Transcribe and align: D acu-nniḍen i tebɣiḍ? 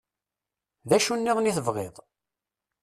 D 0.89 0.91
acu-nniḍen 0.97 1.49
i 1.49 1.53
tebɣiḍ? 1.57 1.95